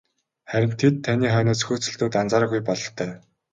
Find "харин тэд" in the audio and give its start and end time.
0.49-0.95